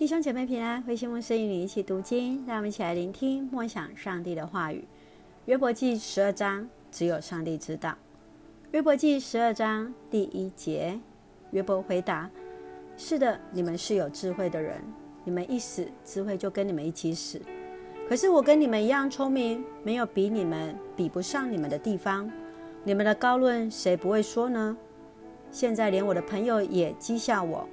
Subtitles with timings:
[0.00, 4.82] 弟兄姐妹平安，慧馨牧师与你一起读经，让我们一起来聆听默想上帝的话语。
[5.44, 7.94] 约伯记十二章，只有上帝知道。
[8.72, 10.98] 约伯记十二章第一节，
[11.50, 12.30] 约伯回答
[12.96, 14.80] ：“是的，你们是有智慧的人，
[15.22, 17.38] 你们一死，智慧就跟你们一起死。
[18.08, 22.26] 可是我跟你们一样聪明，没有比你们比不上你们的地方。
[22.84, 24.74] 你们的高论，谁不会说呢？
[25.52, 27.68] 现在连我的朋友也讥笑我，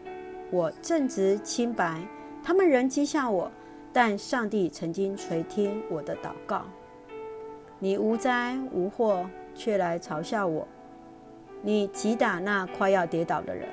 [0.52, 2.02] 我正直清白。”
[2.48, 3.52] 他们仍讥笑我，
[3.92, 6.62] 但上帝曾经垂听我的祷告。
[7.78, 10.66] 你无灾无祸，却来嘲笑我；
[11.62, 13.68] 你击打那快要跌倒的人。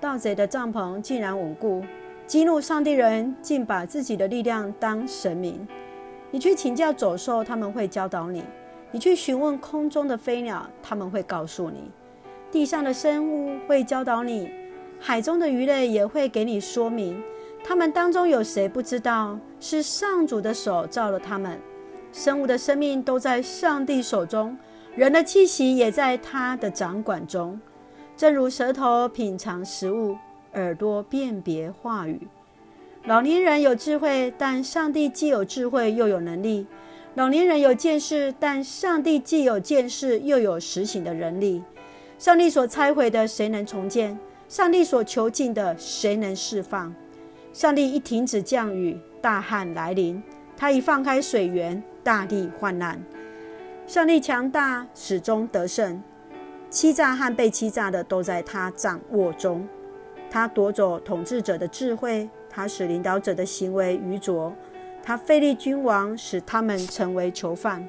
[0.00, 1.84] 盗贼的帐篷竟然稳固，
[2.26, 5.64] 激怒上帝人竟把自己的力量当神明。
[6.32, 8.42] 你去请教走兽，他们会教导你；
[8.90, 11.78] 你去询问空中的飞鸟，他们会告诉你；
[12.50, 14.50] 地上的生物会教导你，
[14.98, 17.22] 海中的鱼类也会给你说明。
[17.62, 21.58] 他们当中有谁不知道是上主的手造了他们？
[22.12, 24.56] 生物的生命都在上帝手中，
[24.96, 27.60] 人的气息也在他的掌管中。
[28.16, 30.16] 正如舌头品尝食物，
[30.54, 32.26] 耳朵辨别话语。
[33.04, 36.66] 老年人有智慧，但上帝既有智慧又有能力；
[37.14, 41.62] 老年人有见识，但上帝既有见识又有实行的能力。
[42.18, 44.18] 上帝所拆毁的，谁能重建？
[44.48, 46.92] 上帝所囚禁的，谁能释放？
[47.58, 50.22] 上帝一停止降雨，大旱来临；
[50.56, 53.02] 他一放开水源，大地患难。
[53.84, 56.00] 上帝强大，始终得胜。
[56.70, 59.66] 欺诈和被欺诈的都在他掌握中。
[60.30, 64.54] 他夺走统治者的智慧，他使领导者的行为愚拙。
[65.02, 67.84] 他废立君王，使他们成为囚犯。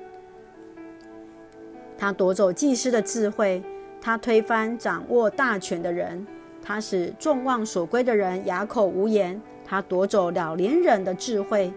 [1.95, 3.61] 他夺走祭司的智慧，
[4.01, 6.25] 他推翻掌握大权的人。
[6.61, 9.39] 他使众望所归的人哑口无言。
[9.69, 11.71] 他夺走老年人的智慧，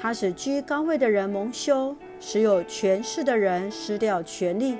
[0.00, 4.76] 他使居高位的人蒙羞，使有权势的人失掉权力。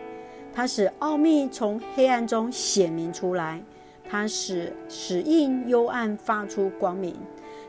[0.55, 3.61] 他使奥秘从黑暗中显明出来，
[4.09, 7.17] 他使死荫幽暗发出光明。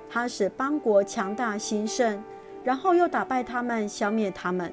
[0.08, 2.24] 他使邦国强大兴盛，
[2.64, 4.72] 然后又打败他们，消灭他们。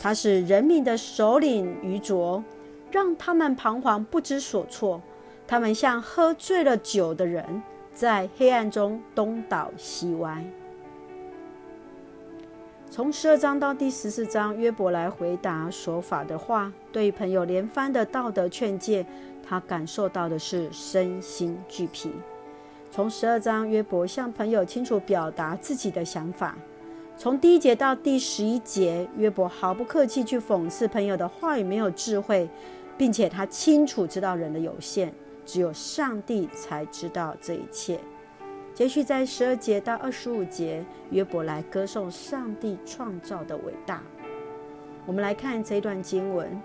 [0.00, 2.42] 他使人民的首领愚拙，
[2.90, 5.00] 让他们彷徨不知所措。
[5.46, 7.62] 他们像喝醉了酒的人。
[7.98, 10.44] 在黑暗中东倒西歪。
[12.88, 19.04] 从十二章到第十四章，约伯来回答说法的话，对朋友连番的道德劝诫，
[19.44, 22.12] 他感受到的是身心俱疲。
[22.88, 26.56] 从十二章，约伯向朋友清楚表达自己的想法。
[27.16, 32.48] 从第一节到第十一节，约伯毫不客气去讽刺朋友的话语没有智慧，
[32.96, 35.12] 并且他清楚知道人的有限。
[35.48, 37.98] 只有上帝才知道这一切。
[38.74, 44.02] 接续在十二节到二十五节，约伯来歌颂上帝创造的伟大。
[45.06, 46.60] 我们来看这一段经文，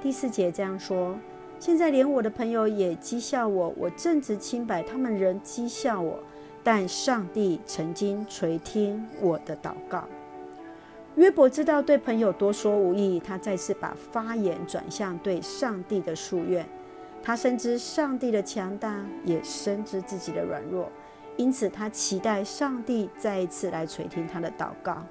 [0.00, 1.18] 第四节这样说：
[1.58, 6.20] 现在连我的朋友也讥笑我，我正直清白，他们仍讥笑我。
[6.62, 10.04] 但上帝曾经垂听我的祷告。
[11.16, 16.64] 约伯知道对朋友多说无益，他再次把发言转向对上帝的诉愿。
[17.22, 20.90] 他深知上帝的强大，也深知自己的软弱，
[21.36, 25.04] 因此他期待上帝再一次来垂听他的祷告。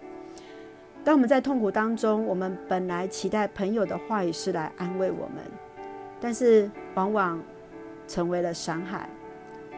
[1.04, 5.44] 当我们在痛苦当中，我们本来期待朋友的话语是来安慰我们，
[6.20, 7.42] 但是往往
[8.08, 9.08] 成为了伤害。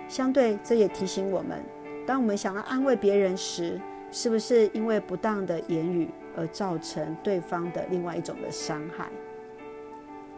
[0.08, 1.62] 相对，这也提醒我们，
[2.08, 3.80] 当我们想要安慰别人时，
[4.12, 9.08] 是不是因为不当的言语而造成对方的另外一种的伤害？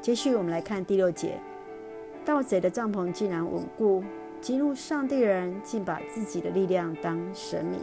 [0.02, 1.40] 接续，我们来看第六节。
[2.26, 4.02] 盗贼的帐篷竟然稳固，
[4.40, 7.80] 激怒上帝人竟把自己的力量当神明。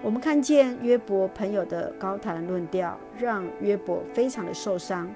[0.00, 5.10] 我们看见约伯朋友的高谈论调，让约伯非常的受伤。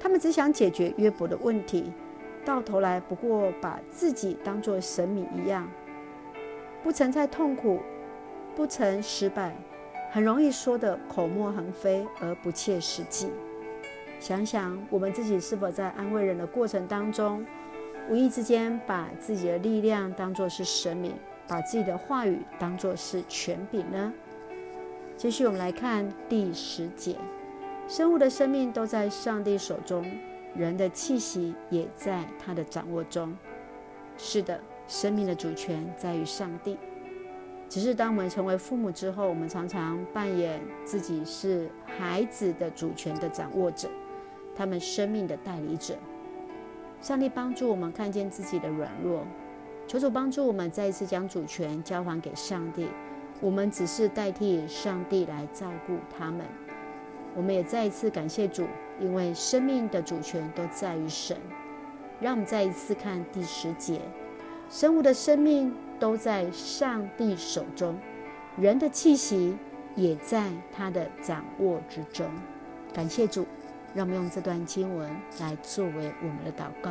[0.00, 1.92] 他们只想解决约伯的问题，
[2.44, 5.68] 到头来不过把自己当作神明一样，
[6.82, 7.80] 不曾在痛苦，
[8.56, 9.54] 不曾失败，
[10.10, 13.28] 很容易说的口沫横飞而不切实际。
[14.22, 17.44] 想想我们自己是否在安慰人的过程当中，
[18.08, 21.12] 无意之间把自己的力量当作是神明，
[21.48, 24.12] 把自己的话语当作是权柄呢？
[25.16, 27.16] 继续我们来看第十节：
[27.88, 30.08] 生物的生命都在上帝手中，
[30.54, 33.36] 人的气息也在他的掌握中。
[34.16, 36.78] 是的，生命的主权在于上帝。
[37.68, 43.90] 只是当我们成为父母之后，我们常常扮演自己是孩子的主权的掌握者。
[44.54, 45.94] 他们生命的代理者，
[47.00, 49.26] 上帝帮助我们看见自己的软弱，
[49.86, 52.86] 求主帮助我们再一次将主权交还给上帝，
[53.40, 56.46] 我们只是代替上帝来照顾他们。
[57.34, 58.66] 我们也再一次感谢主，
[59.00, 61.36] 因为生命的主权都在于神。
[62.20, 64.00] 让我们再一次看第十节：
[64.68, 67.98] 生物的生命都在上帝手中，
[68.56, 69.56] 人的气息
[69.96, 72.26] 也在他的掌握之中。
[72.92, 73.44] 感谢主，
[73.94, 75.08] 让我们用这段经文
[75.40, 76.90] 来作为我们的祷告。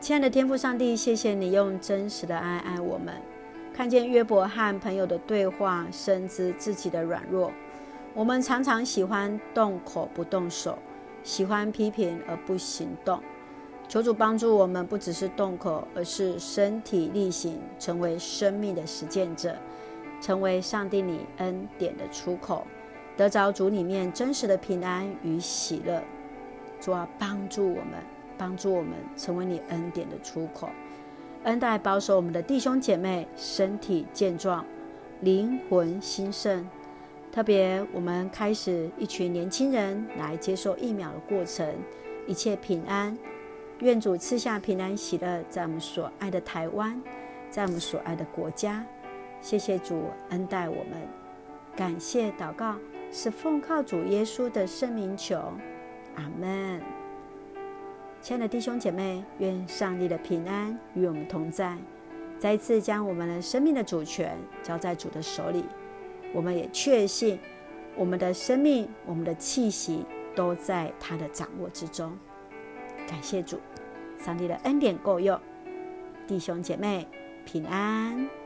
[0.00, 3.14] 亲爱的天父上帝，谢谢你用真实的爱爱我们。
[3.74, 7.52] 看见约伯和朋友的对话，深知自己的软弱。
[8.14, 10.78] 我们常常喜欢动口不动手，
[11.22, 13.20] 喜欢批评而不行动。
[13.88, 19.56] 求主帮助我们，不只是动口，而是身体力行，成为生命的实践者，
[20.20, 22.66] 成为上帝你恩典的出口，
[23.20, 26.02] 得着主里面真实的平安与喜乐。
[26.80, 28.02] 主啊，帮助我们。
[28.38, 30.70] 帮助我们成为你恩典的出口，
[31.44, 34.64] 恩待保守我们的弟兄姐妹身体健壮，
[35.20, 36.66] 灵魂兴盛。
[37.30, 41.70] 特别我们开始一群年轻人来接受疫苗的过程，
[42.26, 43.14] 一切平安。
[43.80, 46.98] 愿主赐下平安喜乐，在我们所爱的台湾，
[47.50, 48.82] 在我们所爱的国家。
[49.42, 51.06] 谢谢主恩待我们，
[51.76, 52.76] 感谢祷告
[53.12, 55.36] 是奉靠主耶稣的圣名求，
[56.14, 56.80] 阿门。
[58.20, 61.76] 亲爱的弟兄姐妹，愿上帝的平安与我们同在。
[62.38, 65.64] 再一次将我们的生命的主权交在主的手里，
[66.32, 67.38] 我们也确信
[67.96, 72.16] 我们的生命、我们的气息都在他的掌握之中。
[73.08, 73.58] 感谢主，
[74.18, 75.38] 上帝的恩典够用，
[76.26, 77.08] 弟兄姐妹
[77.44, 78.39] 平安。